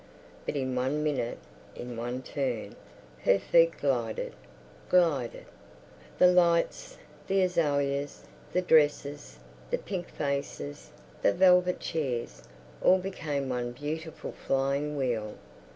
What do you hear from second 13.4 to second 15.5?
one beautiful flying wheel.